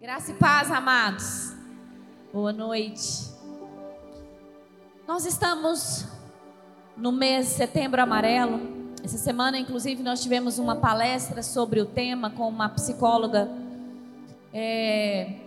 [0.00, 1.52] Graça e paz, amados.
[2.32, 3.34] Boa noite.
[5.08, 6.06] Nós estamos
[6.96, 8.60] no mês de setembro amarelo.
[9.02, 13.48] Essa semana, inclusive, nós tivemos uma palestra sobre o tema com uma psicóloga
[14.54, 15.40] é,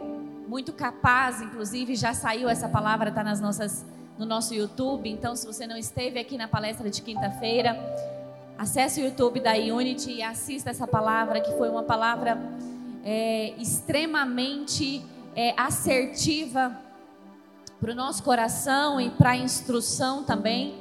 [0.50, 3.86] muito capaz, inclusive já saiu essa palavra, está nas nossas
[4.18, 5.10] no nosso YouTube.
[5.10, 7.78] Então, se você não esteve aqui na palestra de quinta-feira,
[8.58, 12.38] acesse o YouTube da Unity e assista essa palavra, que foi uma palavra
[13.04, 15.04] é, extremamente
[15.36, 16.78] é, assertiva
[17.80, 20.76] para o nosso coração e para a instrução também.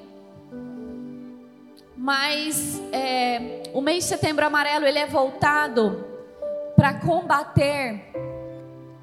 [1.96, 6.04] Mas é, o mês de setembro amarelo ele é voltado
[6.76, 8.12] para combater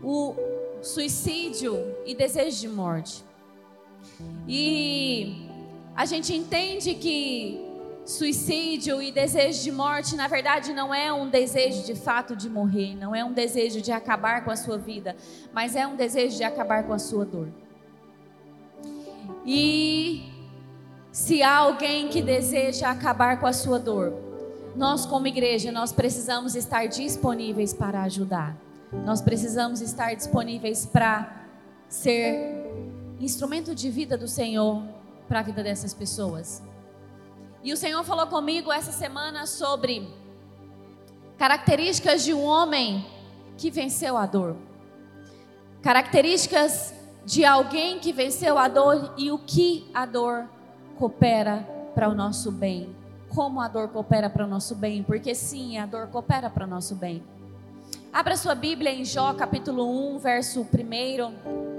[0.01, 0.35] o
[0.81, 3.23] suicídio e desejo de morte.
[4.47, 5.47] E
[5.95, 7.66] a gente entende que
[8.07, 12.95] suicídio e desejo de morte, na verdade, não é um desejo de fato de morrer,
[12.95, 15.13] não é um desejo de acabar com a sua vida,
[15.53, 17.49] mas é um desejo de acabar com a sua dor.
[19.45, 20.31] E
[21.11, 24.13] se há alguém que deseja acabar com a sua dor,
[24.73, 28.55] nós como igreja, nós precisamos estar disponíveis para ajudar.
[29.05, 31.45] Nós precisamos estar disponíveis para
[31.89, 32.71] ser
[33.19, 34.81] instrumento de vida do Senhor
[35.27, 36.61] para a vida dessas pessoas.
[37.67, 40.07] E o Senhor falou comigo essa semana sobre
[41.37, 43.05] características de um homem
[43.57, 44.55] que venceu a dor.
[45.81, 46.93] Características
[47.25, 50.47] de alguém que venceu a dor e o que a dor
[50.97, 52.95] coopera para o nosso bem.
[53.35, 56.69] Como a dor coopera para o nosso bem, porque sim, a dor coopera para o
[56.69, 57.21] nosso bem.
[58.13, 61.76] Abra sua Bíblia em Jó capítulo 1, verso 1.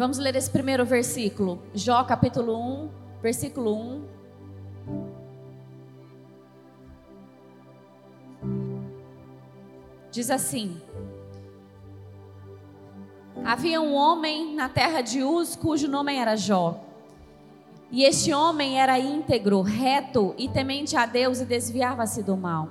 [0.00, 1.62] Vamos ler esse primeiro versículo.
[1.74, 2.88] Jó capítulo 1,
[3.20, 4.04] versículo 1.
[10.10, 10.80] Diz assim:
[13.44, 16.82] Havia um homem na terra de Uz cujo nome era Jó.
[17.90, 22.68] E este homem era íntegro, reto e temente a Deus e desviava-se do mal.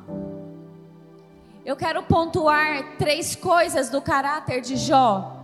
[1.64, 5.39] Eu quero pontuar três coisas do caráter de Jó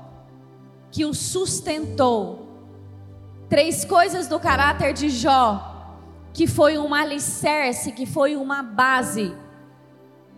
[0.96, 2.48] que o sustentou.
[3.50, 5.92] Três coisas do caráter de Jó,
[6.32, 9.36] que foi um alicerce, que foi uma base,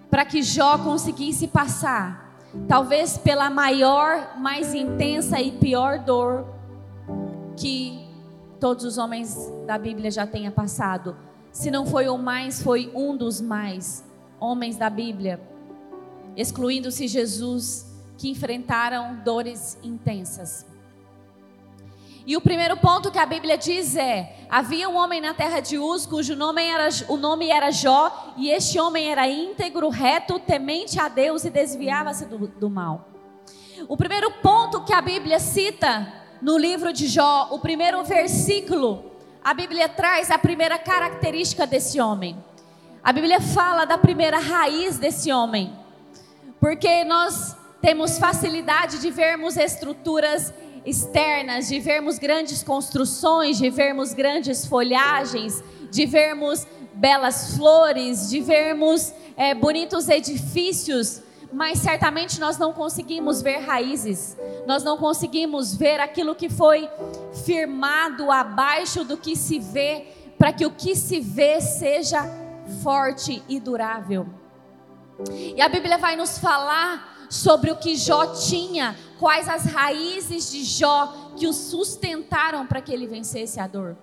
[0.09, 6.47] para que Jó conseguisse passar, talvez pela maior, mais intensa e pior dor
[7.55, 8.09] que
[8.59, 9.37] todos os homens
[9.67, 11.15] da Bíblia já tenham passado.
[11.51, 14.03] Se não foi o mais, foi um dos mais
[14.39, 15.39] homens da Bíblia,
[16.35, 17.85] excluindo-se Jesus
[18.17, 20.65] que enfrentaram dores intensas.
[22.25, 25.77] E o primeiro ponto que a Bíblia diz é: havia um homem na terra de
[25.77, 30.99] Uz, cujo nome era, o nome era Jó, e este homem era íntegro, reto, temente
[30.99, 33.07] a Deus e desviava-se do, do mal.
[33.87, 36.11] O primeiro ponto que a Bíblia cita
[36.41, 39.05] no livro de Jó, o primeiro versículo,
[39.41, 42.43] a Bíblia traz a primeira característica desse homem.
[43.01, 45.73] A Bíblia fala da primeira raiz desse homem.
[46.59, 47.55] Porque nós
[47.87, 50.53] temos facilidade de vermos estruturas
[50.85, 59.13] externas, de vermos grandes construções, de vermos grandes folhagens, de vermos belas flores, de vermos
[59.37, 66.35] é, bonitos edifícios, mas certamente nós não conseguimos ver raízes, nós não conseguimos ver aquilo
[66.35, 66.89] que foi
[67.45, 72.19] firmado abaixo do que se vê, para que o que se vê seja
[72.83, 74.27] forte e durável.
[75.55, 80.63] E a Bíblia vai nos falar sobre o que Jó tinha, quais as raízes de
[80.63, 83.97] Jó que o sustentaram para que ele vencesse a dor.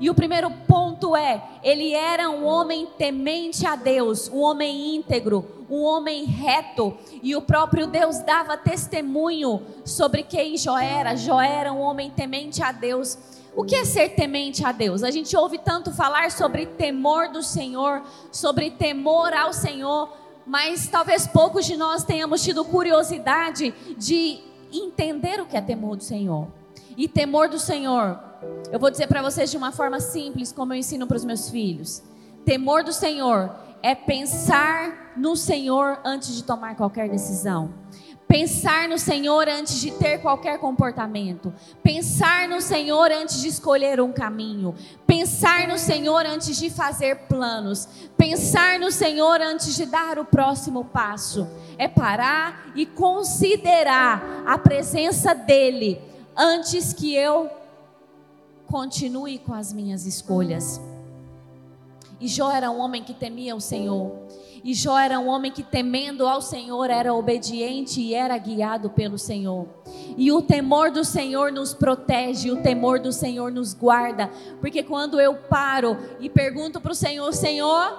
[0.00, 5.66] E o primeiro ponto é: ele era um homem temente a Deus, um homem íntegro,
[5.68, 11.16] um homem reto, e o próprio Deus dava testemunho sobre quem Jó era.
[11.16, 13.18] Jó era um homem temente a Deus.
[13.56, 15.02] O que é ser temente a Deus?
[15.02, 20.12] A gente ouve tanto falar sobre temor do Senhor, sobre temor ao Senhor,
[20.46, 24.40] mas talvez poucos de nós tenhamos tido curiosidade de
[24.72, 26.48] entender o que é temor do Senhor.
[26.96, 28.18] E temor do Senhor,
[28.70, 31.50] eu vou dizer para vocês de uma forma simples, como eu ensino para os meus
[31.50, 32.02] filhos.
[32.44, 37.70] Temor do Senhor é pensar no Senhor antes de tomar qualquer decisão.
[38.28, 41.54] Pensar no Senhor antes de ter qualquer comportamento.
[41.80, 44.74] Pensar no Senhor antes de escolher um caminho.
[45.06, 47.88] Pensar no Senhor antes de fazer planos.
[48.16, 51.46] Pensar no Senhor antes de dar o próximo passo.
[51.78, 56.00] É parar e considerar a presença dEle
[56.36, 57.48] antes que eu
[58.66, 60.80] continue com as minhas escolhas.
[62.20, 64.12] E Jó era um homem que temia o Senhor.
[64.66, 69.16] E Jó era um homem que, temendo ao Senhor, era obediente e era guiado pelo
[69.16, 69.68] Senhor.
[70.16, 74.28] E o temor do Senhor nos protege, o temor do Senhor nos guarda.
[74.60, 77.96] Porque quando eu paro e pergunto para o Senhor: Senhor,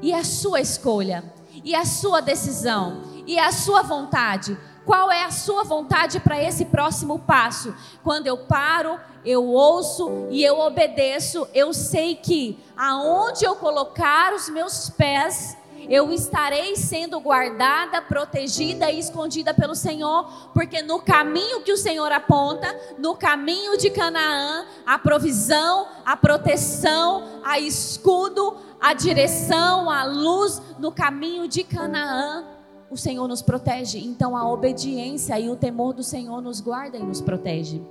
[0.00, 1.22] e a sua escolha?
[1.62, 3.02] E a sua decisão?
[3.26, 4.56] E a sua vontade?
[4.86, 7.74] Qual é a sua vontade para esse próximo passo?
[8.02, 14.48] Quando eu paro, eu ouço e eu obedeço, eu sei que aonde eu colocar os
[14.48, 15.57] meus pés,
[15.88, 22.12] eu estarei sendo guardada, protegida e escondida pelo Senhor, porque no caminho que o Senhor
[22.12, 22.68] aponta,
[22.98, 30.92] no caminho de Canaã, a provisão, a proteção, a escudo, a direção, a luz, no
[30.92, 32.44] caminho de Canaã
[32.90, 33.98] o Senhor nos protege.
[33.98, 37.82] Então a obediência e o temor do Senhor nos guarda e nos protege.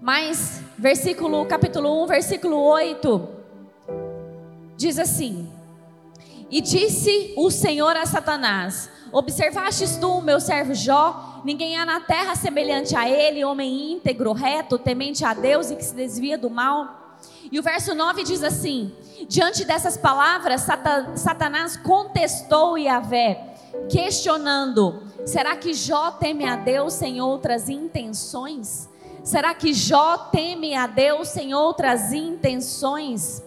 [0.00, 3.39] Mas versículo capítulo 1, versículo 8
[4.80, 5.46] diz assim:
[6.50, 11.42] E disse o Senhor a Satanás: Observastes tu, meu servo Jó?
[11.44, 15.84] Ninguém há na terra semelhante a ele, homem íntegro, reto, temente a Deus e que
[15.84, 17.18] se desvia do mal.
[17.52, 18.90] E o verso 9 diz assim:
[19.28, 20.66] Diante dessas palavras,
[21.14, 23.54] Satanás contestou Yahvé,
[23.90, 28.88] questionando: Será que Jó teme a Deus sem outras intenções?
[29.22, 33.42] Será que Jó teme a Deus sem outras intenções?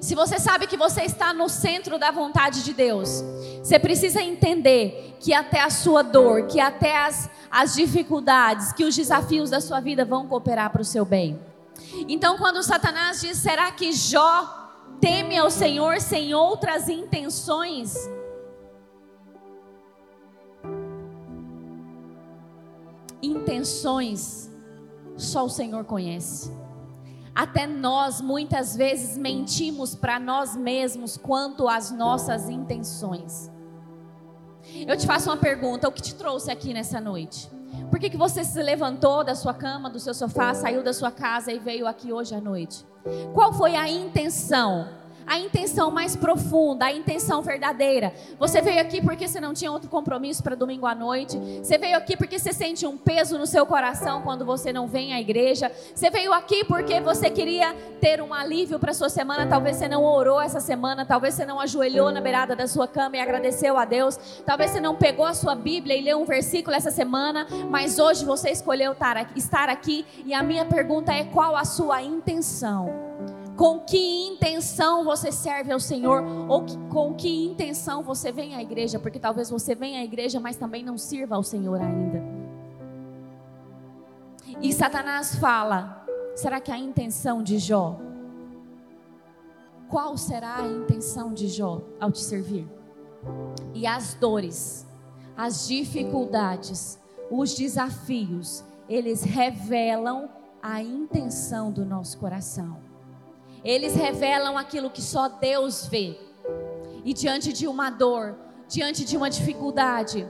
[0.00, 3.22] Se você sabe que você está no centro da vontade de Deus,
[3.62, 8.94] você precisa entender que até a sua dor, que até as, as dificuldades, que os
[8.94, 11.38] desafios da sua vida vão cooperar para o seu bem.
[12.08, 14.70] Então, quando Satanás diz: será que Jó
[15.00, 17.94] teme ao Senhor sem outras intenções?
[23.20, 24.48] Intenções
[25.16, 26.52] só o Senhor conhece.
[27.38, 33.48] Até nós muitas vezes mentimos para nós mesmos quanto às nossas intenções.
[34.84, 37.48] Eu te faço uma pergunta: o que te trouxe aqui nessa noite?
[37.92, 41.12] Por que, que você se levantou da sua cama, do seu sofá, saiu da sua
[41.12, 42.84] casa e veio aqui hoje à noite?
[43.32, 44.88] Qual foi a intenção?
[45.28, 48.12] A intenção mais profunda, a intenção verdadeira.
[48.38, 51.38] Você veio aqui porque você não tinha outro compromisso para domingo à noite.
[51.62, 55.12] Você veio aqui porque você sente um peso no seu coração quando você não vem
[55.12, 55.70] à igreja.
[55.94, 59.46] Você veio aqui porque você queria ter um alívio para sua semana.
[59.46, 63.16] Talvez você não orou essa semana, talvez você não ajoelhou na beirada da sua cama
[63.16, 64.18] e agradeceu a Deus.
[64.46, 68.24] Talvez você não pegou a sua Bíblia e leu um versículo essa semana, mas hoje
[68.24, 70.06] você escolheu estar aqui.
[70.24, 73.07] E a minha pergunta é: qual a sua intenção?
[73.58, 78.62] Com que intenção você serve ao Senhor, ou que, com que intenção você vem à
[78.62, 82.22] igreja, porque talvez você venha à igreja, mas também não sirva ao Senhor ainda.
[84.62, 86.06] E Satanás fala:
[86.36, 87.98] será que a intenção de Jó?
[89.88, 92.68] Qual será a intenção de Jó ao te servir?
[93.74, 94.86] E as dores,
[95.36, 96.96] as dificuldades,
[97.28, 100.28] os desafios, eles revelam
[100.62, 102.87] a intenção do nosso coração.
[103.64, 106.18] Eles revelam aquilo que só Deus vê.
[107.04, 108.36] E diante de uma dor,
[108.68, 110.28] diante de uma dificuldade,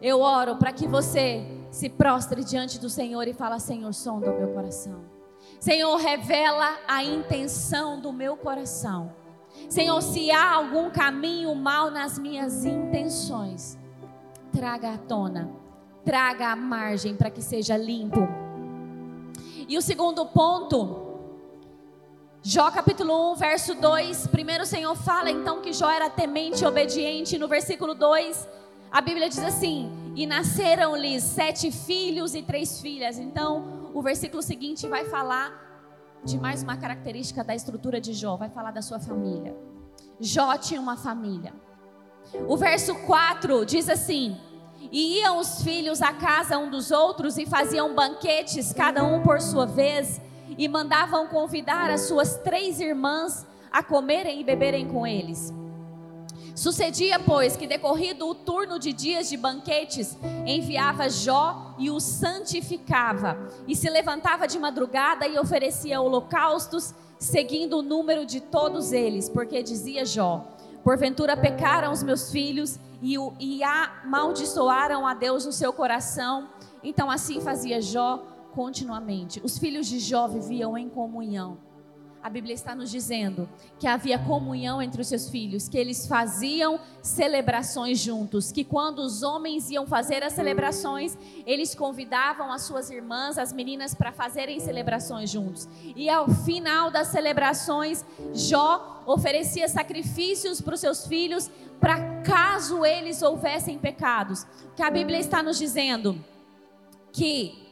[0.00, 4.38] eu oro para que você se prostre diante do Senhor e fala: Senhor, sonda o
[4.38, 5.04] meu coração.
[5.60, 9.12] Senhor, revela a intenção do meu coração.
[9.68, 13.76] Senhor, se há algum caminho mal nas minhas intenções,
[14.52, 15.50] traga à tona,
[16.04, 18.20] traga à margem para que seja limpo.
[19.68, 21.07] E o segundo ponto
[22.50, 24.28] Jó capítulo 1, verso 2.
[24.28, 27.36] Primeiro o Senhor fala então que Jó era temente e obediente.
[27.36, 28.48] No versículo 2,
[28.90, 33.18] a Bíblia diz assim: E nasceram-lhes sete filhos e três filhas.
[33.18, 35.52] Então, o versículo seguinte vai falar
[36.24, 39.54] de mais uma característica da estrutura de Jó, vai falar da sua família.
[40.18, 41.52] Jó tinha uma família.
[42.48, 44.40] O verso 4 diz assim:
[44.90, 49.38] E iam os filhos à casa um dos outros e faziam banquetes, cada um por
[49.38, 50.18] sua vez
[50.56, 55.52] e mandavam convidar as suas três irmãs a comerem e beberem com eles.
[56.58, 63.38] Sucedia, pois, que decorrido o turno de dias de banquetes, enviava Jó e o santificava,
[63.68, 69.62] e se levantava de madrugada e oferecia holocaustos, seguindo o número de todos eles, porque
[69.62, 70.48] dizia Jó:
[70.82, 76.48] Porventura pecaram os meus filhos e, e amaldiçoaram a Deus no seu coração.
[76.82, 78.20] Então assim fazia Jó
[78.58, 79.40] continuamente.
[79.44, 81.58] Os filhos de Jó viviam em comunhão.
[82.20, 83.48] a Bíblia está nos dizendo
[83.78, 89.22] que havia comunhão entre os seus filhos, que eles faziam celebrações juntos, que quando os
[89.22, 95.30] homens iam fazer as celebrações, eles convidavam as suas irmãs, as meninas, para fazerem celebrações
[95.30, 95.68] juntos.
[95.94, 101.48] E ao final das celebrações, Jó oferecia sacrifícios para os seus filhos,
[101.78, 104.44] para caso eles houvessem pecados.
[104.74, 106.18] Que a Bíblia está nos dizendo
[107.12, 107.67] que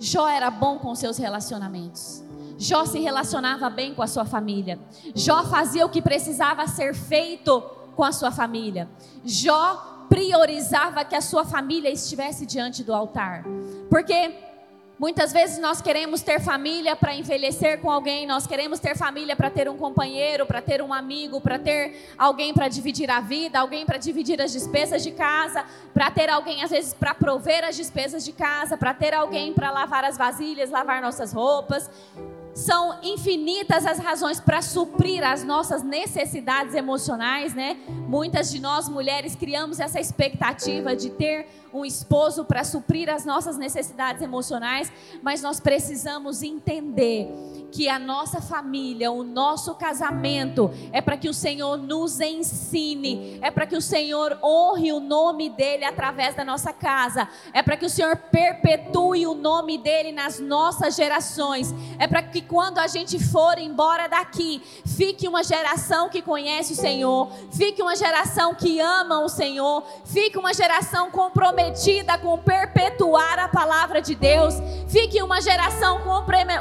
[0.00, 2.24] Jó era bom com seus relacionamentos.
[2.58, 4.78] Jó se relacionava bem com a sua família.
[5.14, 7.60] Jó fazia o que precisava ser feito
[7.94, 8.88] com a sua família.
[9.24, 13.44] Jó priorizava que a sua família estivesse diante do altar.
[13.88, 14.34] Porque
[15.00, 19.48] Muitas vezes nós queremos ter família para envelhecer com alguém, nós queremos ter família para
[19.48, 23.86] ter um companheiro, para ter um amigo, para ter alguém para dividir a vida, alguém
[23.86, 25.64] para dividir as despesas de casa,
[25.94, 29.70] para ter alguém às vezes para prover as despesas de casa, para ter alguém para
[29.70, 31.88] lavar as vasilhas, lavar nossas roupas.
[32.60, 37.78] São infinitas as razões para suprir as nossas necessidades emocionais, né?
[38.06, 43.56] Muitas de nós mulheres criamos essa expectativa de ter um esposo para suprir as nossas
[43.56, 47.28] necessidades emocionais, mas nós precisamos entender
[47.70, 53.50] que a nossa família, o nosso casamento é para que o Senhor nos ensine, é
[53.50, 57.86] para que o Senhor honre o nome dele através da nossa casa, é para que
[57.86, 63.18] o Senhor perpetue o nome dele nas nossas gerações, é para que quando a gente
[63.18, 69.20] for embora daqui, fique uma geração que conhece o Senhor, fique uma geração que ama
[69.20, 74.54] o Senhor, fique uma geração comprometida com perpetuar a palavra de Deus.
[74.88, 76.00] Fique uma geração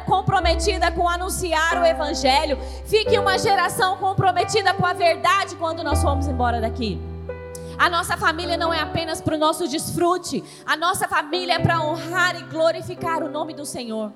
[0.05, 2.57] comprometida com anunciar o Evangelho.
[2.85, 6.99] Fique uma geração comprometida com a verdade quando nós formos embora daqui.
[7.77, 11.81] A nossa família não é apenas para o nosso desfrute, a nossa família é para
[11.81, 14.11] honrar e glorificar o nome do Senhor.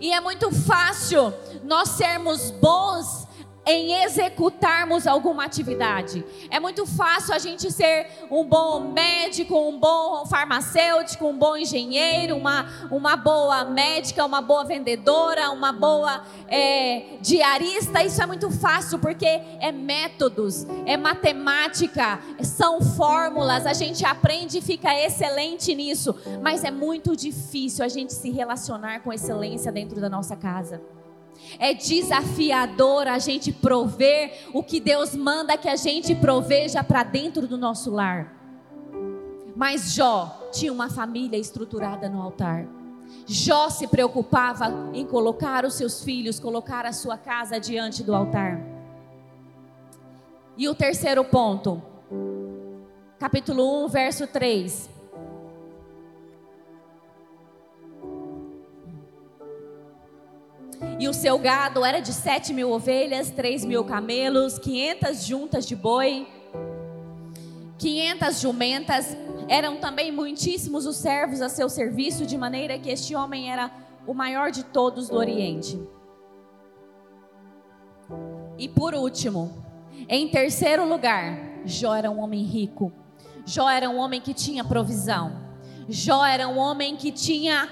[0.00, 1.34] E é muito fácil
[1.64, 3.27] nós sermos bons
[3.68, 6.24] em executarmos alguma atividade.
[6.50, 12.34] É muito fácil a gente ser um bom médico, um bom farmacêutico, um bom engenheiro,
[12.34, 18.02] uma, uma boa médica, uma boa vendedora, uma boa é, diarista.
[18.02, 23.66] Isso é muito fácil porque é métodos, é matemática, são fórmulas.
[23.66, 29.00] A gente aprende e fica excelente nisso, mas é muito difícil a gente se relacionar
[29.00, 30.80] com excelência dentro da nossa casa.
[31.58, 37.46] É desafiador a gente prover o que Deus manda que a gente proveja para dentro
[37.46, 38.34] do nosso lar.
[39.56, 42.66] Mas Jó tinha uma família estruturada no altar.
[43.26, 48.60] Jó se preocupava em colocar os seus filhos, colocar a sua casa diante do altar.
[50.56, 51.82] E o terceiro ponto,
[53.18, 54.97] capítulo 1, verso 3.
[60.98, 65.76] E o seu gado era de sete mil ovelhas, três mil camelos, quinhentas juntas de
[65.76, 66.26] boi,
[67.78, 69.16] quinhentas jumentas.
[69.48, 73.70] Eram também muitíssimos os servos a seu serviço, de maneira que este homem era
[74.06, 75.80] o maior de todos do Oriente.
[78.58, 79.64] E por último,
[80.08, 82.92] em terceiro lugar, Jó era um homem rico.
[83.46, 85.48] Jó era um homem que tinha provisão.
[85.88, 87.68] Jó era um homem que tinha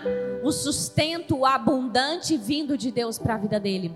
[0.46, 3.92] o sustento abundante vindo de Deus para a vida dele.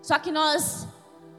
[0.00, 0.88] Só que nós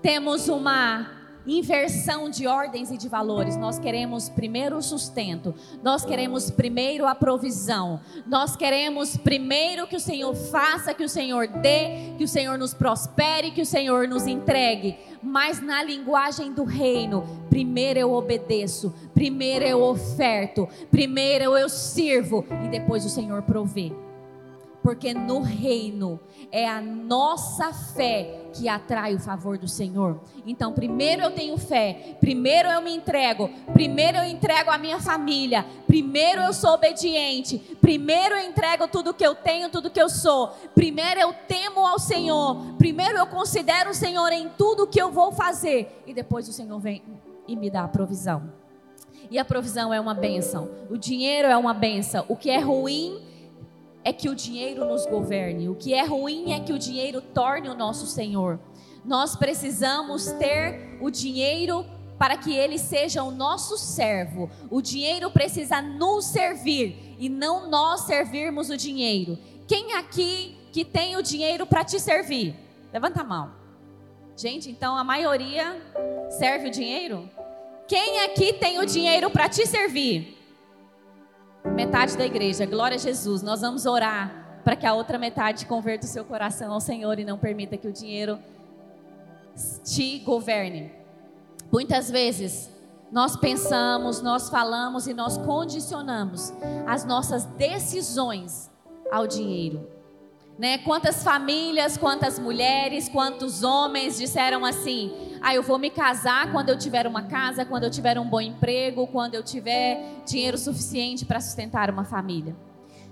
[0.04, 1.10] temos uma
[1.48, 3.58] inversão de ordens e de valores.
[3.58, 10.00] Nós queremos primeiro o sustento, nós queremos primeiro a provisão, nós queremos primeiro que o
[10.00, 14.28] Senhor faça, que o Senhor dê, que o Senhor nos prospere, que o Senhor nos
[14.28, 14.96] entregue.
[15.24, 22.68] Mas na linguagem do reino, primeiro eu obedeço, primeiro eu oferto, primeiro eu sirvo e
[22.70, 23.92] depois o Senhor provê
[24.86, 26.20] porque no reino
[26.51, 30.22] é a nossa fé que atrai o favor do Senhor.
[30.46, 35.65] Então, primeiro eu tenho fé, primeiro eu me entrego, primeiro eu entrego a minha família,
[35.88, 40.50] primeiro eu sou obediente, primeiro eu entrego tudo que eu tenho, tudo que eu sou,
[40.75, 45.32] primeiro eu temo ao Senhor, primeiro eu considero o Senhor em tudo que eu vou
[45.32, 47.01] fazer, e depois o Senhor vem
[47.48, 48.54] e me dá a provisão.
[49.32, 53.25] E a provisão é uma benção, o dinheiro é uma benção, o que é ruim
[54.05, 57.67] é que o dinheiro nos governe, o que é ruim é que o dinheiro torne
[57.67, 58.59] o nosso Senhor.
[59.03, 61.83] Nós precisamos ter o dinheiro
[62.17, 64.47] para que ele seja o nosso servo.
[64.69, 69.39] O dinheiro precisa nos servir e não nós servirmos o dinheiro.
[69.67, 72.55] Quem aqui que tem o dinheiro para te servir?
[72.93, 73.51] Levanta a mão.
[74.38, 75.81] Gente, então a maioria
[76.29, 77.27] serve o dinheiro?
[77.88, 80.35] Quem aqui tem o dinheiro para te servir?
[81.74, 83.41] Metade da igreja, glória a Jesus.
[83.41, 87.25] Nós vamos orar para que a outra metade converta o seu coração ao Senhor e
[87.25, 88.39] não permita que o dinheiro
[89.84, 90.91] te governe.
[91.72, 92.69] Muitas vezes
[93.12, 96.53] nós pensamos, nós falamos e nós condicionamos
[96.86, 98.69] as nossas decisões
[99.12, 99.95] ao dinheiro.
[100.57, 100.77] Né?
[100.77, 106.77] Quantas famílias, quantas mulheres, quantos homens disseram assim: "Ah, eu vou me casar quando eu
[106.77, 111.41] tiver uma casa, quando eu tiver um bom emprego, quando eu tiver dinheiro suficiente para
[111.41, 112.55] sustentar uma família".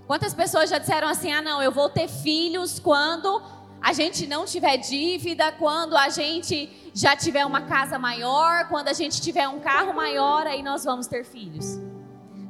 [0.06, 3.42] Quantas pessoas já disseram assim: "Ah, não, eu vou ter filhos quando
[3.82, 8.94] a gente não tiver dívida, quando a gente já tiver uma casa maior, quando a
[8.94, 11.78] gente tiver um carro maior, aí nós vamos ter filhos".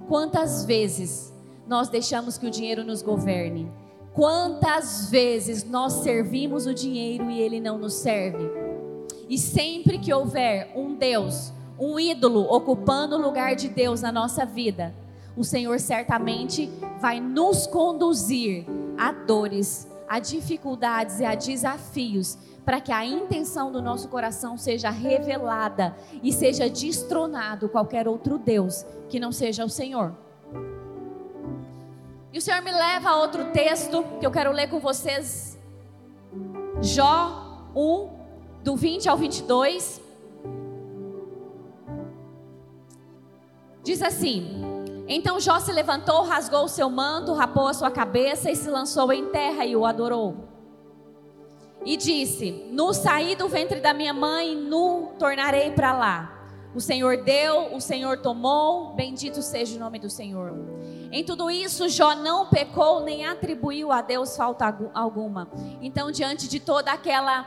[0.07, 1.33] Quantas vezes
[1.67, 3.69] nós deixamos que o dinheiro nos governe?
[4.15, 8.49] Quantas vezes nós servimos o dinheiro e ele não nos serve?
[9.29, 14.47] E sempre que houver um Deus, um ídolo ocupando o lugar de Deus na nossa
[14.47, 14.95] vida,
[15.37, 18.65] o Senhor certamente vai nos conduzir
[18.97, 24.91] a dores, a dificuldades e a desafios, para que a intenção do nosso coração seja
[24.91, 25.93] revelada
[26.23, 30.15] e seja destronado qualquer outro Deus que não seja o Senhor.
[32.35, 35.57] E o Senhor me leva a outro texto que eu quero ler com vocês.
[36.83, 38.11] Jó 1,
[38.65, 40.03] do 20 ao 22.
[43.85, 44.65] Diz assim:
[45.07, 49.13] Então Jó se levantou, rasgou o seu manto, rapou a sua cabeça e se lançou
[49.13, 50.49] em terra e o adorou.
[51.85, 56.35] E disse: Nu saí do ventre da minha mãe, nu tornarei para lá.
[56.75, 60.53] O Senhor deu, o Senhor tomou, bendito seja o nome do Senhor.
[61.15, 65.47] Em tudo isso, Jó não pecou nem atribuiu a Deus falta alguma.
[65.81, 67.47] Então, diante de toda aquela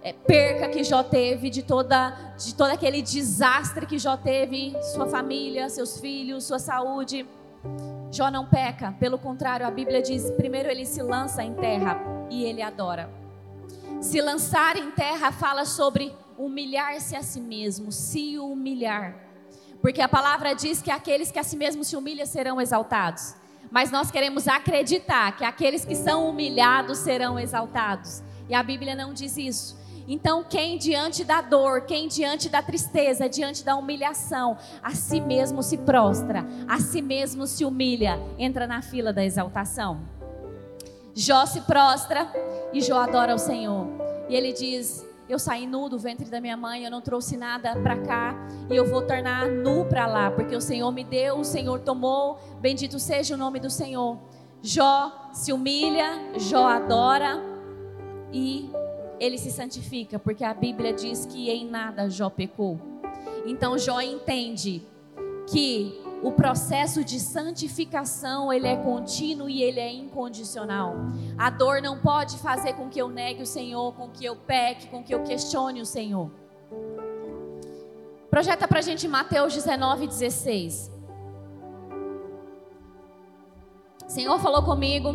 [0.00, 5.08] é, perca que Jó teve, de, toda, de todo aquele desastre que Jó teve, sua
[5.08, 7.26] família, seus filhos, sua saúde,
[8.12, 8.94] Jó não peca.
[9.00, 13.10] Pelo contrário, a Bíblia diz: primeiro ele se lança em terra e ele adora.
[14.00, 19.27] Se lançar em terra fala sobre humilhar-se a si mesmo, se humilhar.
[19.80, 23.34] Porque a palavra diz que aqueles que a si mesmos se humilham serão exaltados.
[23.70, 28.22] Mas nós queremos acreditar que aqueles que são humilhados serão exaltados.
[28.48, 29.78] E a Bíblia não diz isso.
[30.10, 35.62] Então, quem diante da dor, quem diante da tristeza, diante da humilhação, a si mesmo
[35.62, 40.00] se prostra, a si mesmo se humilha, entra na fila da exaltação.
[41.14, 42.26] Jó se prostra
[42.72, 43.86] e Jó adora o Senhor.
[44.30, 47.76] E ele diz: eu saí nu do ventre da minha mãe, eu não trouxe nada
[47.76, 48.34] para cá
[48.70, 52.38] e eu vou tornar nu para lá, porque o Senhor me deu, o Senhor tomou.
[52.60, 54.18] Bendito seja o nome do Senhor.
[54.62, 57.42] Jó se humilha, Jó adora
[58.32, 58.70] e
[59.20, 62.80] ele se santifica, porque a Bíblia diz que em nada Jó pecou.
[63.46, 64.82] Então Jó entende
[65.50, 70.96] que o processo de santificação, ele é contínuo e ele é incondicional.
[71.36, 74.88] A dor não pode fazer com que eu negue o Senhor, com que eu peque,
[74.88, 76.30] com que eu questione o Senhor.
[78.30, 80.90] Projeta para a gente Mateus 19, 16.
[84.04, 85.14] O Senhor falou comigo,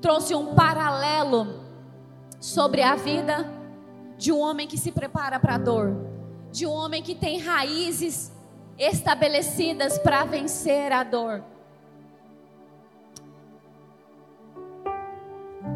[0.00, 1.62] trouxe um paralelo
[2.40, 3.48] sobre a vida
[4.18, 6.13] de um homem que se prepara para a dor
[6.54, 8.30] de um homem que tem raízes
[8.78, 11.42] estabelecidas para vencer a dor.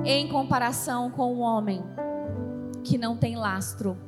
[0.05, 1.83] Em comparação com um homem
[2.85, 3.99] que não tem lastro,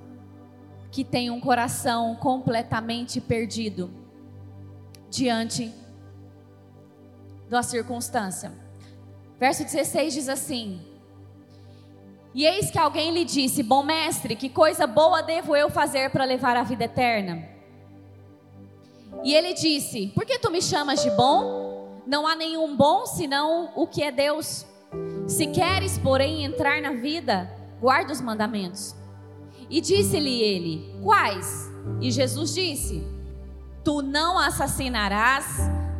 [0.92, 3.90] que tem um coração completamente perdido
[5.10, 5.74] diante
[7.48, 8.52] da circunstância.
[9.40, 10.80] Verso 16 diz assim:
[12.34, 16.24] e eis que alguém lhe disse: Bom mestre, que coisa boa devo eu fazer para
[16.24, 17.48] levar a vida eterna?
[19.24, 22.02] E ele disse: Por que tu me chamas de bom?
[22.06, 24.64] Não há nenhum bom senão o que é Deus.
[25.26, 28.94] Se queres, porém, entrar na vida, guarda os mandamentos.
[29.68, 31.68] E disse-lhe ele: Quais?
[32.00, 33.04] E Jesus disse:
[33.84, 35.46] Tu não assassinarás,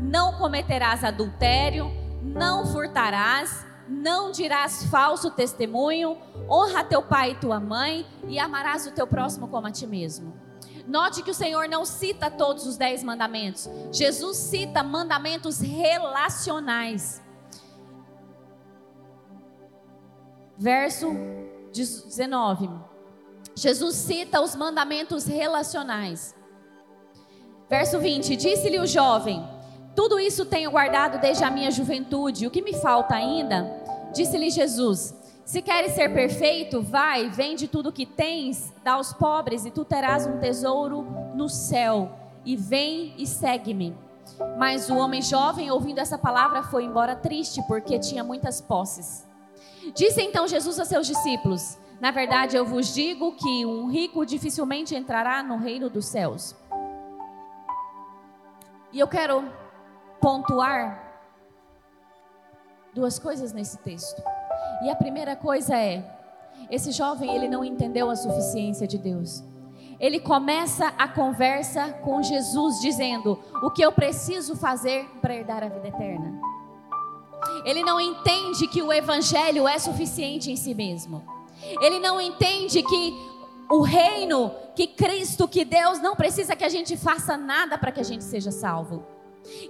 [0.00, 1.90] não cometerás adultério,
[2.22, 6.16] não furtarás não dirás falso testemunho,
[6.48, 10.32] honra teu pai e tua mãe e amarás o teu próximo como a ti mesmo.
[10.86, 13.68] Note que o Senhor não cita todos os dez mandamentos.
[13.92, 17.20] Jesus cita mandamentos relacionais.
[20.56, 21.12] Verso
[21.72, 22.68] 19.
[23.54, 26.34] Jesus cita os mandamentos relacionais.
[27.68, 29.46] Verso 20: Disse-lhe o jovem:
[29.94, 32.46] Tudo isso tenho guardado desde a minha juventude.
[32.46, 33.79] O que me falta ainda?
[34.12, 39.64] Disse-lhe Jesus: Se queres ser perfeito, vai, vende tudo o que tens, dá aos pobres,
[39.64, 42.10] e tu terás um tesouro no céu.
[42.44, 43.94] E vem e segue-me.
[44.56, 49.26] Mas o homem jovem, ouvindo essa palavra, foi embora triste, porque tinha muitas posses.
[49.94, 54.94] Disse então Jesus a seus discípulos: Na verdade, eu vos digo que um rico dificilmente
[54.94, 56.54] entrará no reino dos céus.
[58.92, 59.44] E eu quero
[60.20, 61.09] pontuar
[62.94, 64.22] duas coisas nesse texto.
[64.82, 66.04] E a primeira coisa é:
[66.70, 69.42] esse jovem ele não entendeu a suficiência de Deus.
[69.98, 75.68] Ele começa a conversa com Jesus dizendo: "O que eu preciso fazer para herdar a
[75.68, 76.40] vida eterna?"
[77.64, 81.22] Ele não entende que o evangelho é suficiente em si mesmo.
[81.80, 83.14] Ele não entende que
[83.70, 88.00] o reino, que Cristo, que Deus não precisa que a gente faça nada para que
[88.00, 89.04] a gente seja salvo.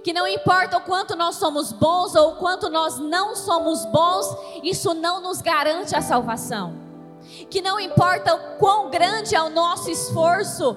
[0.03, 4.35] Que não importa o quanto nós somos bons ou o quanto nós não somos bons,
[4.63, 6.73] isso não nos garante a salvação.
[7.49, 10.75] Que não importa o quão grande é o nosso esforço,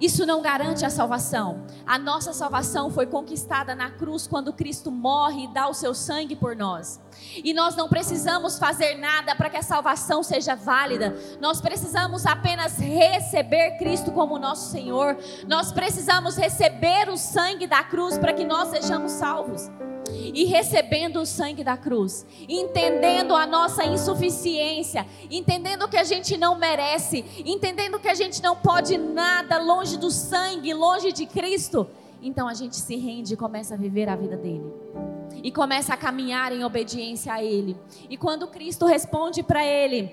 [0.00, 1.64] isso não garante a salvação.
[1.86, 6.36] A nossa salvação foi conquistada na cruz quando Cristo morre e dá o seu sangue
[6.36, 7.00] por nós.
[7.42, 11.16] E nós não precisamos fazer nada para que a salvação seja válida.
[11.40, 15.16] Nós precisamos apenas receber Cristo como nosso Senhor.
[15.48, 19.70] Nós precisamos receber o sangue da cruz para que nós sejamos salvos
[20.34, 26.56] e recebendo o sangue da cruz, entendendo a nossa insuficiência, entendendo que a gente não
[26.56, 31.86] merece, entendendo que a gente não pode nada longe do sangue, longe de Cristo,
[32.22, 34.72] então a gente se rende e começa a viver a vida dele.
[35.42, 37.76] E começa a caminhar em obediência a ele.
[38.10, 40.12] E quando Cristo responde para ele,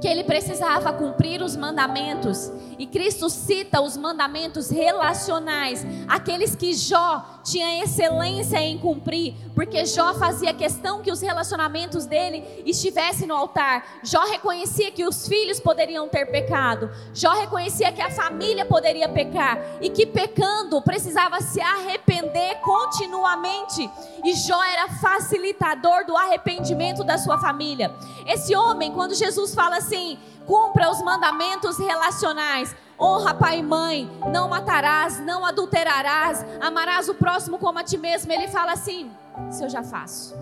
[0.00, 2.50] que ele precisava cumprir os mandamentos.
[2.78, 10.14] E Cristo cita os mandamentos relacionais, aqueles que Jó tinha excelência em cumprir, porque Jó
[10.14, 14.00] fazia questão que os relacionamentos dele estivessem no altar.
[14.02, 16.90] Jó reconhecia que os filhos poderiam ter pecado.
[17.14, 23.88] Jó reconhecia que a família poderia pecar e que pecando precisava se arrepender continuamente.
[24.24, 27.94] E Jó era facilitador do arrependimento da sua família.
[28.26, 32.74] Esse homem, quando Jesus fala fala assim: cumpra os mandamentos relacionais.
[32.98, 38.32] Honra pai e mãe, não matarás, não adulterarás, amarás o próximo como a ti mesmo.
[38.32, 39.10] Ele fala assim:
[39.50, 40.34] Isso eu já faço.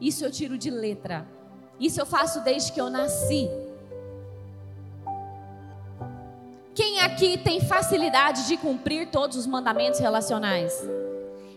[0.00, 1.26] Isso eu tiro de letra.
[1.78, 3.48] Isso eu faço desde que eu nasci.
[6.74, 10.72] Quem aqui tem facilidade de cumprir todos os mandamentos relacionais?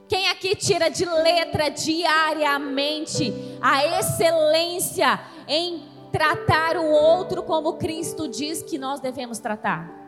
[0.08, 8.62] Quem aqui tira de letra diariamente a excelência em tratar o outro como Cristo diz
[8.62, 10.02] que nós devemos tratar.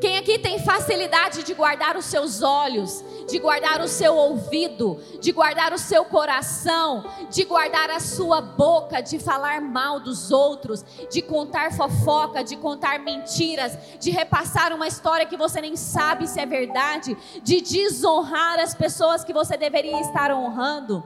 [0.00, 5.32] Quem aqui tem facilidade de guardar os seus olhos, de guardar o seu ouvido, de
[5.32, 11.22] guardar o seu coração, de guardar a sua boca, de falar mal dos outros, de
[11.22, 16.46] contar fofoca, de contar mentiras, de repassar uma história que você nem sabe se é
[16.46, 21.02] verdade, de desonrar as pessoas que você deveria estar honrando?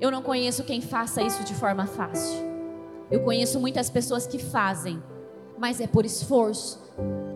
[0.00, 2.38] Eu não conheço quem faça isso de forma fácil.
[3.10, 5.02] Eu conheço muitas pessoas que fazem,
[5.58, 6.80] mas é por esforço,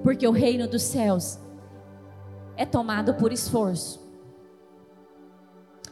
[0.02, 1.38] porque o reino dos céus
[2.56, 4.00] é tomado por esforço.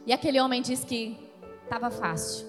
[0.07, 1.19] E aquele homem disse que
[1.65, 2.47] estava fácil.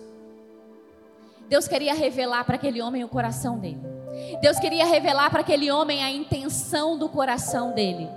[1.50, 3.82] Deus queria revelar para aquele homem o coração dele.
[4.42, 8.08] Deus queria revelar para aquele homem a intenção do coração dele.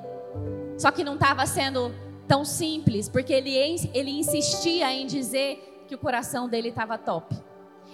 [0.78, 1.92] Só que não estava sendo
[2.28, 3.56] tão simples, porque ele,
[3.92, 7.34] ele insistia em dizer que o coração dele estava top.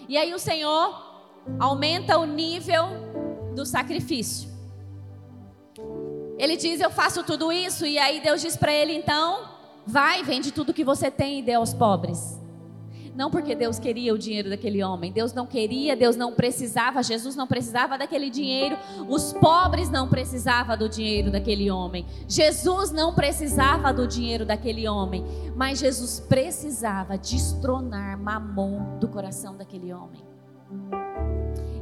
[0.09, 1.13] E aí o Senhor
[1.59, 2.89] aumenta o nível
[3.55, 4.51] do sacrifício.
[6.39, 7.87] Ele diz: Eu faço tudo isso.
[7.87, 9.49] E aí Deus diz para ele: Então,
[9.87, 12.42] vai, vende tudo que você tem e dê aos pobres.
[13.15, 15.13] Não porque Deus queria o dinheiro daquele homem.
[15.13, 18.77] Deus não queria, Deus não precisava, Jesus não precisava daquele dinheiro.
[19.09, 22.07] Os pobres não precisavam do dinheiro daquele homem.
[22.27, 25.25] Jesus não precisava do dinheiro daquele homem.
[25.55, 30.25] Mas Jesus precisava destronar Mamon do coração daquele homem.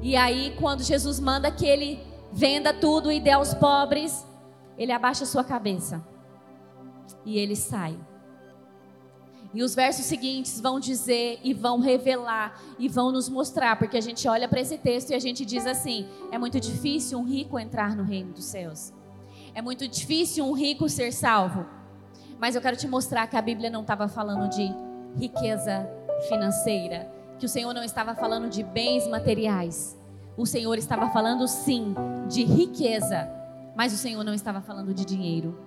[0.02, 2.00] E aí, quando Jesus manda que ele
[2.32, 4.26] venda tudo e dê aos pobres,
[4.76, 6.04] ele abaixa sua cabeça
[7.24, 7.96] e ele sai.
[9.52, 14.00] E os versos seguintes vão dizer e vão revelar e vão nos mostrar, porque a
[14.00, 17.58] gente olha para esse texto e a gente diz assim: é muito difícil um rico
[17.58, 18.92] entrar no reino dos céus.
[19.52, 21.66] É muito difícil um rico ser salvo.
[22.38, 24.72] Mas eu quero te mostrar que a Bíblia não estava falando de
[25.18, 25.88] riqueza
[26.28, 29.98] financeira, que o Senhor não estava falando de bens materiais.
[30.36, 31.94] O Senhor estava falando sim
[32.28, 33.28] de riqueza,
[33.74, 35.58] mas o Senhor não estava falando de dinheiro.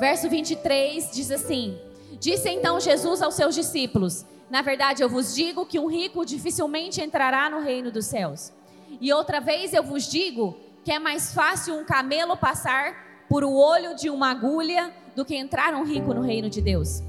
[0.00, 1.78] Verso 23 diz assim:
[2.20, 7.00] Disse então Jesus aos seus discípulos: Na verdade, eu vos digo que um rico dificilmente
[7.00, 8.52] entrará no reino dos céus.
[9.00, 13.52] E outra vez eu vos digo que é mais fácil um camelo passar por o
[13.52, 17.02] olho de uma agulha do que entrar um rico no reino de Deus.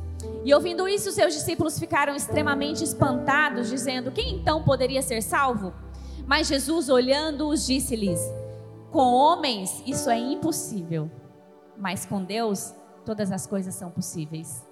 [0.44, 5.74] E ouvindo isso, seus discípulos ficaram extremamente espantados, dizendo: Quem então poderia ser salvo?
[6.28, 8.20] Mas Jesus, olhando-os, disse-lhes:
[8.92, 11.10] Com homens isso é impossível,
[11.78, 12.74] mas com Deus
[13.06, 14.69] todas as coisas são possíveis.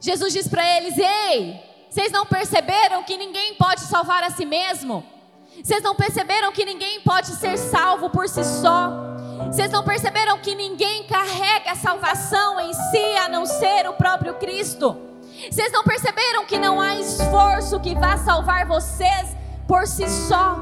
[0.00, 1.60] Jesus diz para eles: Ei,
[1.90, 5.04] vocês não perceberam que ninguém pode salvar a si mesmo?
[5.62, 9.10] Vocês não perceberam que ninguém pode ser salvo por si só?
[9.46, 14.34] Vocês não perceberam que ninguém carrega a salvação em si a não ser o próprio
[14.34, 14.96] Cristo?
[15.50, 19.36] Vocês não perceberam que não há esforço que vá salvar vocês
[19.66, 20.56] por si só?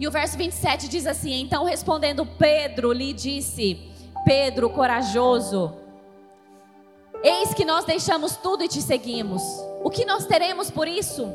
[0.00, 3.88] E o verso 27 diz assim: Então respondendo Pedro, lhe disse:
[4.24, 5.74] Pedro, corajoso,
[7.22, 9.42] eis que nós deixamos tudo e te seguimos.
[9.82, 11.32] O que nós teremos por isso?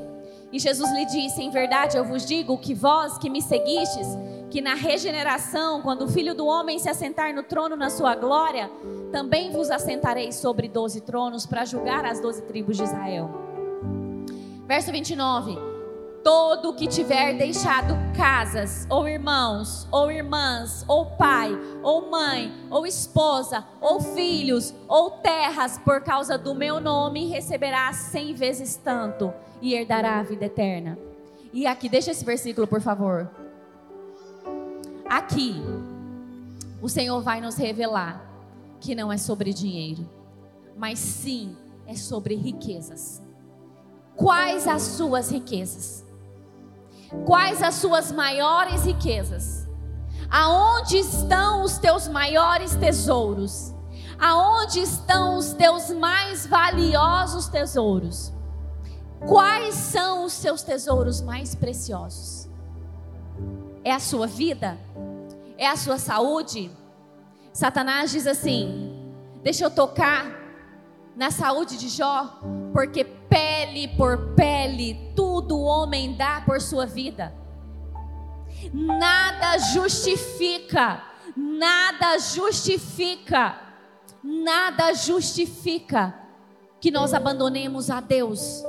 [0.52, 4.08] E Jesus lhe disse: Em verdade eu vos digo que vós que me seguistes,
[4.50, 8.70] que na regeneração, quando o filho do homem se assentar no trono na sua glória,
[9.12, 13.30] também vos assentarei sobre doze tronos para julgar as doze tribos de Israel.
[14.68, 15.73] Verso 29
[16.24, 21.52] todo que tiver deixado casas, ou irmãos, ou irmãs, ou pai,
[21.84, 28.34] ou mãe, ou esposa, ou filhos, ou terras, por causa do meu nome, receberá cem
[28.34, 30.98] vezes tanto e herdará a vida eterna.
[31.52, 33.30] E aqui, deixa esse versículo, por favor.
[35.08, 35.62] Aqui,
[36.82, 38.26] o Senhor vai nos revelar
[38.80, 40.10] que não é sobre dinheiro,
[40.78, 41.56] mas sim
[41.86, 43.22] é sobre riquezas.
[44.16, 46.04] Quais as suas riquezas?
[47.26, 49.68] Quais as suas maiores riquezas?
[50.30, 53.74] Aonde estão os teus maiores tesouros?
[54.20, 58.34] Aonde estão os teus mais valiosos tesouros?
[59.28, 62.50] Quais são os seus tesouros mais preciosos?
[63.84, 64.78] É a sua vida?
[65.58, 66.72] É a sua saúde?
[67.54, 70.43] Satanás diz assim: Deixa eu tocar
[71.16, 72.40] na saúde de Jó,
[72.74, 77.34] porque pele por pele, tudo o homem dá por sua vida.
[78.74, 81.04] Nada justifica,
[81.36, 83.60] nada justifica,
[84.24, 86.14] nada justifica
[86.80, 88.64] que nós abandonemos a Deus,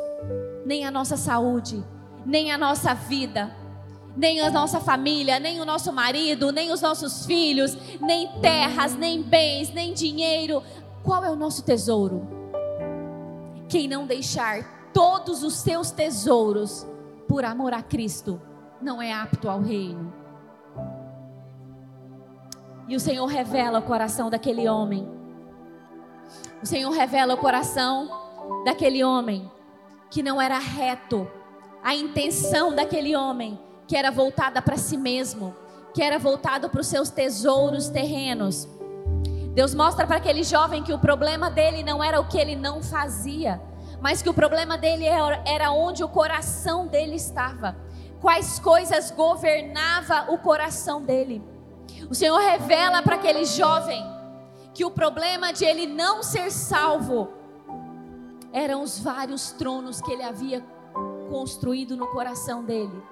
[0.64, 1.82] nem a nossa saúde,
[2.24, 3.54] nem a nossa vida,
[4.16, 9.22] nem a nossa família, nem o nosso marido, nem os nossos filhos, nem terras, nem
[9.22, 10.62] bens, nem dinheiro.
[11.04, 12.26] Qual é o nosso tesouro?
[13.68, 16.86] Quem não deixar todos os seus tesouros
[17.28, 18.40] por amor a Cristo,
[18.80, 20.12] não é apto ao reino.
[22.88, 25.06] E o Senhor revela o coração daquele homem.
[26.62, 28.08] O Senhor revela o coração
[28.64, 29.50] daquele homem
[30.10, 31.28] que não era reto.
[31.82, 35.54] A intenção daquele homem que era voltada para si mesmo,
[35.92, 38.66] que era voltado para os seus tesouros terrenos.
[39.54, 42.82] Deus mostra para aquele jovem que o problema dele não era o que ele não
[42.82, 43.62] fazia,
[44.00, 47.76] mas que o problema dele era onde o coração dele estava.
[48.20, 51.40] Quais coisas governava o coração dele.
[52.10, 54.04] O Senhor revela para aquele jovem
[54.72, 57.28] que o problema de ele não ser salvo
[58.52, 60.64] eram os vários tronos que ele havia
[61.30, 63.02] construído no coração dele.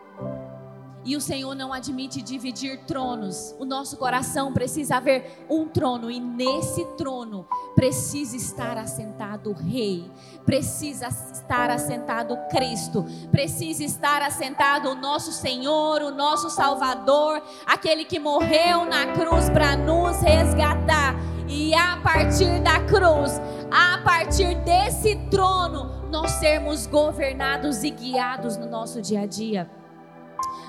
[1.05, 3.55] E o Senhor não admite dividir tronos.
[3.59, 10.09] O nosso coração precisa haver um trono e nesse trono precisa estar assentado o Rei,
[10.47, 18.21] precisa estar assentado Cristo, precisa estar assentado o nosso Senhor, o nosso Salvador, aquele que
[18.21, 21.17] morreu na cruz para nos resgatar.
[21.49, 28.67] E a partir da cruz, a partir desse trono, nós sermos governados e guiados no
[28.67, 29.82] nosso dia a dia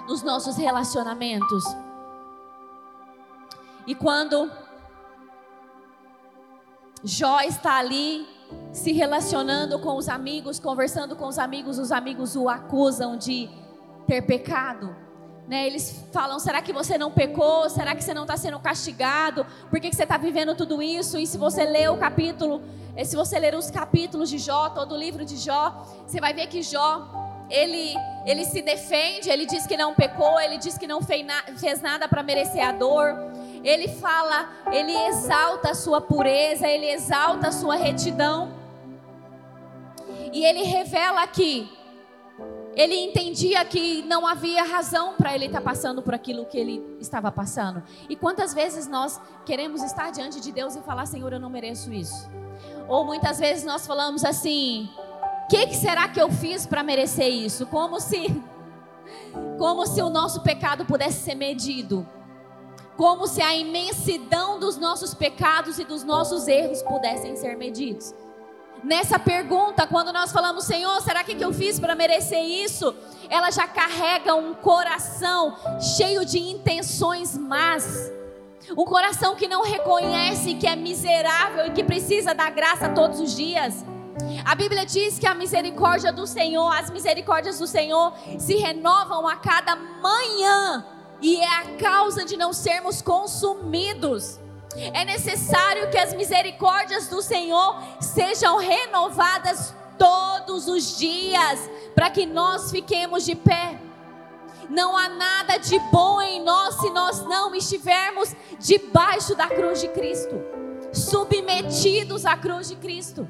[0.07, 1.63] nos nossos relacionamentos.
[3.85, 4.49] E quando
[7.03, 8.25] Jó está ali
[8.71, 13.49] se relacionando com os amigos, conversando com os amigos, os amigos o acusam de
[14.07, 14.95] ter pecado.
[15.47, 17.69] Né, eles falam: será que você não pecou?
[17.69, 19.45] Será que você não está sendo castigado?
[19.69, 21.17] Por que, que você está vivendo tudo isso?
[21.17, 22.61] E se você ler o capítulo,
[22.95, 26.33] eh, se você ler os capítulos de Jó, todo o livro de Jó, você vai
[26.33, 30.87] ver que Jó ele, ele se defende, ele diz que não pecou, ele diz que
[30.87, 31.23] não fez,
[31.59, 33.15] fez nada para merecer a dor.
[33.63, 38.51] Ele fala, ele exalta a sua pureza, ele exalta a sua retidão.
[40.33, 41.71] E ele revela que
[42.75, 46.97] ele entendia que não havia razão para ele estar tá passando por aquilo que ele
[46.99, 47.83] estava passando.
[48.09, 51.93] E quantas vezes nós queremos estar diante de Deus e falar: Senhor, eu não mereço
[51.93, 52.27] isso.
[52.87, 54.89] Ou muitas vezes nós falamos assim:
[55.49, 57.65] que, que será que eu fiz para merecer isso?
[57.67, 58.41] Como se
[59.57, 62.07] Como se o nosso pecado pudesse ser medido.
[62.95, 68.13] Como se a imensidão dos nossos pecados e dos nossos erros pudessem ser medidos.
[68.83, 72.93] Nessa pergunta, quando nós falamos, Senhor, será que, que eu fiz para merecer isso?
[73.29, 78.11] Ela já carrega um coração cheio de intenções más.
[78.77, 83.35] Um coração que não reconhece que é miserável e que precisa da graça todos os
[83.35, 83.85] dias.
[84.45, 89.35] A Bíblia diz que a misericórdia do Senhor, as misericórdias do Senhor se renovam a
[89.35, 90.85] cada manhã
[91.21, 94.39] e é a causa de não sermos consumidos.
[94.75, 102.71] É necessário que as misericórdias do Senhor sejam renovadas todos os dias para que nós
[102.71, 103.79] fiquemos de pé.
[104.69, 109.87] Não há nada de bom em nós se nós não estivermos debaixo da cruz de
[109.89, 110.41] Cristo,
[110.91, 113.27] submetidos à cruz de Cristo.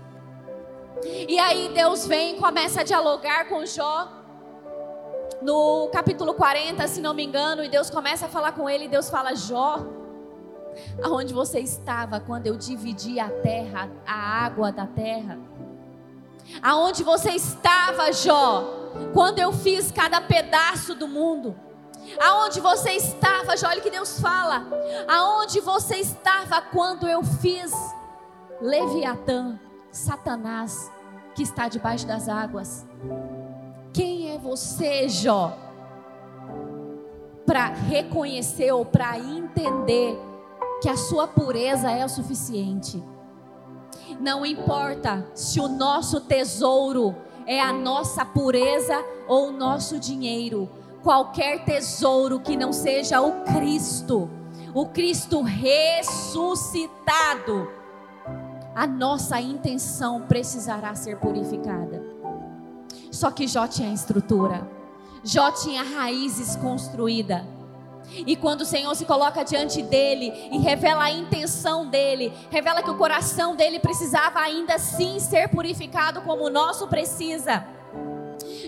[1.06, 4.08] E aí Deus vem e começa a dialogar com Jó.
[5.42, 8.88] No capítulo 40, se não me engano, e Deus começa a falar com ele, e
[8.88, 9.80] Deus fala: Jó,
[11.04, 15.38] aonde você estava quando eu dividi a terra, a água da terra?
[16.62, 18.63] Aonde você estava, Jó,
[19.13, 21.56] quando eu fiz cada pedaço do mundo?
[22.22, 24.66] Aonde você estava, Jó, olha que Deus fala.
[25.08, 27.72] Aonde você estava quando eu fiz
[28.62, 29.60] Leviatã,
[29.94, 30.92] Satanás,
[31.36, 32.84] que está debaixo das águas.
[33.94, 35.56] Quem é você, Jó?
[37.46, 40.20] Para reconhecer ou para entender
[40.82, 43.04] que a sua pureza é o suficiente.
[44.20, 50.68] Não importa se o nosso tesouro é a nossa pureza ou o nosso dinheiro,
[51.04, 54.28] qualquer tesouro que não seja o Cristo,
[54.74, 57.83] o Cristo ressuscitado
[58.76, 62.04] a nossa intenção precisará ser purificada.
[63.12, 64.68] Só que Jó tinha estrutura,
[65.24, 67.42] Jó tinha raízes construídas.
[68.28, 72.90] E quando o Senhor se coloca diante dele e revela a intenção dele, revela que
[72.90, 77.66] o coração dele precisava ainda sim ser purificado como o nosso precisa.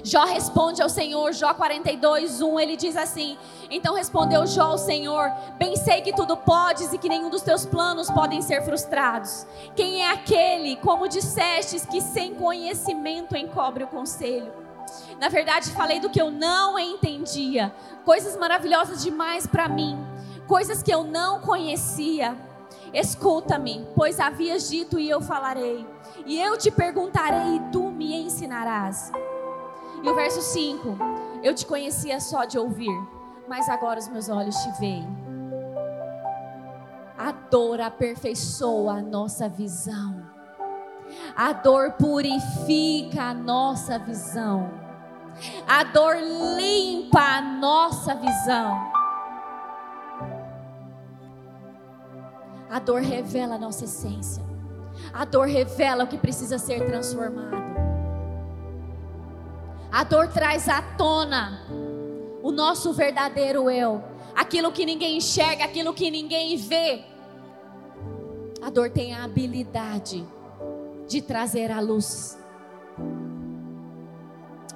[0.05, 3.35] Jó responde ao Senhor, Jó 42, 1, ele diz assim:
[3.71, 7.65] Então respondeu Jó ao Senhor: Bem sei que tudo podes e que nenhum dos teus
[7.65, 9.47] planos podem ser frustrados.
[9.75, 14.53] Quem é aquele, como dissestes, que sem conhecimento encobre o conselho?
[15.19, 17.73] Na verdade, falei do que eu não entendia,
[18.05, 19.97] coisas maravilhosas demais para mim,
[20.47, 22.37] coisas que eu não conhecia.
[22.93, 25.83] Escuta-me, pois havias dito e eu falarei,
[26.27, 29.11] e eu te perguntarei e tu me ensinarás.
[30.05, 30.97] E o verso 5:
[31.41, 32.95] Eu te conhecia só de ouvir,
[33.47, 35.07] mas agora os meus olhos te veem.
[37.17, 40.23] A dor aperfeiçoa a nossa visão.
[41.35, 44.69] A dor purifica a nossa visão.
[45.67, 48.93] A dor limpa a nossa visão.
[52.69, 54.43] A dor revela a nossa essência.
[55.11, 57.74] A dor revela o que precisa ser transformado.
[59.91, 61.61] A dor traz à tona
[62.43, 64.03] o nosso verdadeiro eu,
[64.35, 67.03] aquilo que ninguém enxerga, aquilo que ninguém vê.
[68.61, 70.25] A dor tem a habilidade
[71.07, 72.37] de trazer à luz.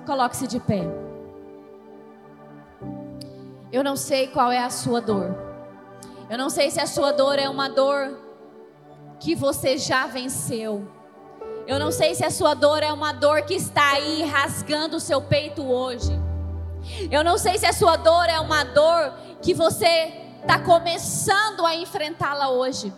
[0.06, 0.84] Coloque-se de pé.
[3.72, 5.36] Eu não sei qual é a sua dor.
[6.30, 8.18] Eu não sei se a sua dor é uma dor
[9.20, 10.88] que você já venceu
[11.70, 15.00] eu não sei se a sua dor é uma dor que está aí rasgando o
[15.00, 16.20] seu peito hoje.
[17.12, 21.76] Eu não sei se a sua dor é uma dor que você está começando a
[21.76, 22.92] enfrentá-la hoje.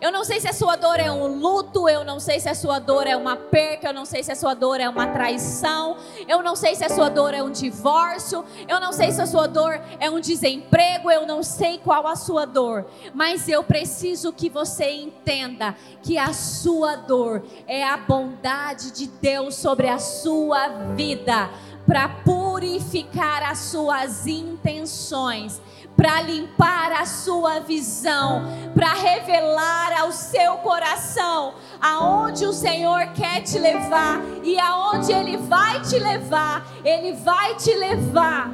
[0.00, 2.54] Eu não sei se a sua dor é um luto, eu não sei se a
[2.54, 5.96] sua dor é uma perca, eu não sei se a sua dor é uma traição,
[6.28, 9.26] eu não sei se a sua dor é um divórcio, eu não sei se a
[9.26, 14.32] sua dor é um desemprego, eu não sei qual a sua dor, mas eu preciso
[14.32, 20.68] que você entenda que a sua dor é a bondade de Deus sobre a sua
[20.94, 21.50] vida
[21.86, 25.60] para purificar as suas intenções
[26.02, 28.42] para limpar a sua visão,
[28.74, 35.80] para revelar ao seu coração aonde o Senhor quer te levar e aonde Ele vai
[35.80, 36.66] te levar.
[36.84, 38.50] Ele vai te levar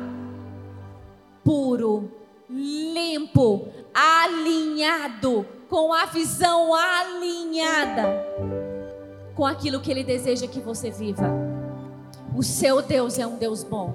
[1.43, 2.13] puro,
[2.51, 8.27] limpo, alinhado, com a visão alinhada
[9.35, 11.31] com aquilo que Ele deseja que você viva.
[12.37, 13.95] O seu Deus é um Deus bom.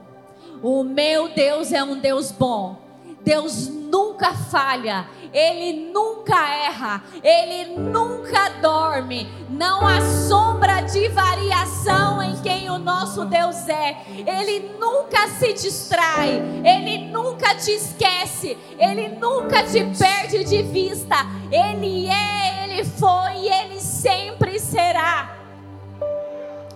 [0.63, 2.82] O meu Deus é um Deus bom.
[3.23, 9.27] Deus nunca falha, Ele nunca erra, Ele nunca dorme.
[9.49, 13.97] Não há sombra de variação em quem o nosso Deus é.
[14.27, 21.15] Ele nunca se distrai, Ele nunca te esquece, Ele nunca te perde de vista.
[21.51, 25.37] Ele é, Ele foi e Ele sempre será.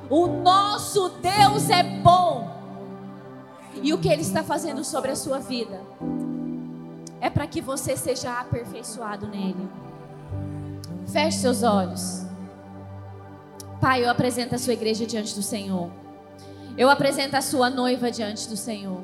[0.10, 2.57] O nosso Deus é bom.
[3.82, 5.82] E o que Ele está fazendo sobre a sua vida
[7.20, 9.68] é para que você seja aperfeiçoado nele.
[11.12, 12.26] Feche seus olhos.
[13.80, 15.90] Pai, eu apresento a sua igreja diante do Senhor.
[16.78, 19.02] Eu apresento a sua noiva diante do Senhor.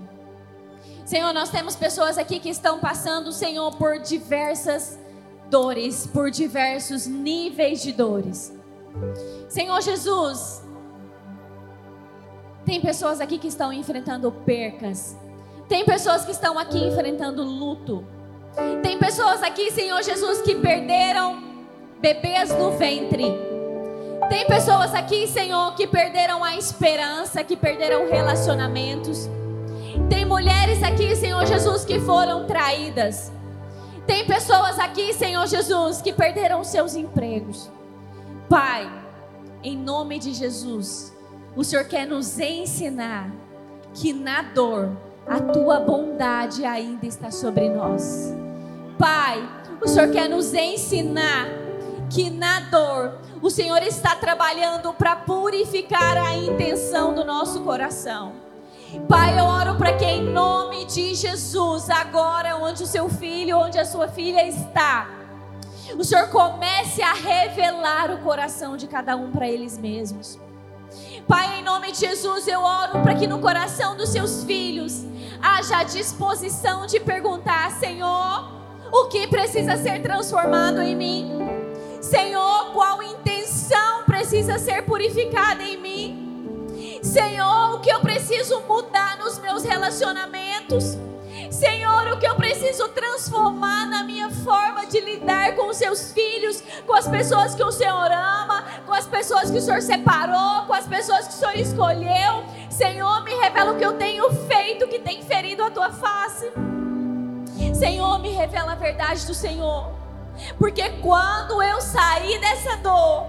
[1.05, 4.97] Senhor, nós temos pessoas aqui que estão passando, Senhor, por diversas
[5.49, 8.53] dores, por diversos níveis de dores.
[9.49, 10.62] Senhor Jesus,
[12.65, 15.17] tem pessoas aqui que estão enfrentando percas.
[15.67, 18.05] Tem pessoas que estão aqui enfrentando luto.
[18.81, 21.43] Tem pessoas aqui, Senhor Jesus, que perderam
[21.99, 23.25] bebês no ventre.
[24.29, 29.29] Tem pessoas aqui, Senhor, que perderam a esperança, que perderam relacionamentos.
[30.09, 33.31] Tem mulheres aqui, Senhor Jesus, que foram traídas.
[34.07, 37.69] Tem pessoas aqui, Senhor Jesus, que perderam seus empregos.
[38.49, 38.89] Pai,
[39.63, 41.12] em nome de Jesus,
[41.55, 43.31] o Senhor quer nos ensinar
[43.93, 44.91] que na dor
[45.27, 48.33] a tua bondade ainda está sobre nós.
[48.97, 49.47] Pai,
[49.81, 51.47] o Senhor quer nos ensinar
[52.09, 58.33] que na dor o Senhor está trabalhando para purificar a intenção do nosso coração.
[59.07, 63.79] Pai, eu oro para que em nome de Jesus, agora onde o seu filho, onde
[63.79, 65.09] a sua filha está,
[65.97, 70.39] o Senhor comece a revelar o coração de cada um para eles mesmos.
[71.27, 75.05] Pai, em nome de Jesus, eu oro para que no coração dos seus filhos
[75.41, 78.51] haja a disposição de perguntar: Senhor,
[78.91, 81.31] o que precisa ser transformado em mim?
[82.01, 86.99] Senhor, qual intenção precisa ser purificada em mim?
[87.01, 90.97] Senhor, o que eu preciso mudar nos meus relacionamentos?
[91.49, 96.63] Senhor, o que eu preciso transformar na minha forma de lidar com os seus filhos,
[96.85, 98.42] com as pessoas que o Senhor ama,
[99.03, 102.45] as pessoas que o Senhor separou, com as pessoas que o Senhor escolheu.
[102.69, 106.51] Senhor, me revela o que eu tenho feito que tem ferido a tua face.
[107.73, 109.91] Senhor, me revela a verdade do Senhor.
[110.57, 113.25] Porque quando eu sair dessa dor,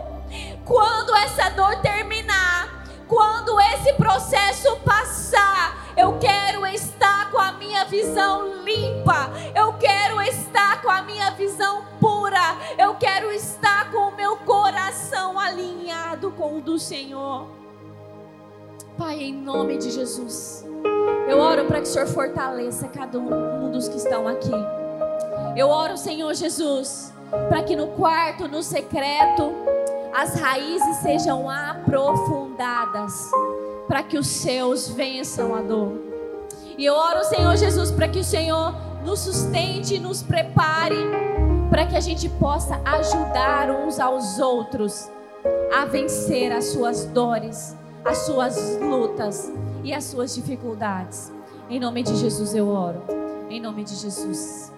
[0.64, 8.62] quando essa dor terminar, quando esse processo passar, eu quero estar com a minha visão
[8.64, 9.30] limpa.
[9.54, 12.56] Eu quero estar com a minha visão pura.
[12.78, 17.46] Eu quero estar com o meu coração alinhado com o do Senhor.
[18.98, 20.64] Pai, em nome de Jesus,
[21.28, 24.52] eu oro para que o Senhor fortaleça cada um dos que estão aqui.
[25.56, 27.12] Eu oro, Senhor Jesus,
[27.48, 29.52] para que no quarto, no secreto,
[30.14, 33.30] as raízes sejam aprofundadas
[33.86, 35.98] para que os seus vençam a dor.
[36.76, 38.74] E eu oro, Senhor Jesus, para que o Senhor
[39.04, 40.96] nos sustente, nos prepare,
[41.70, 45.08] para que a gente possa ajudar uns aos outros
[45.74, 51.32] a vencer as suas dores, as suas lutas e as suas dificuldades.
[51.68, 53.02] Em nome de Jesus eu oro.
[53.48, 54.73] Em nome de Jesus.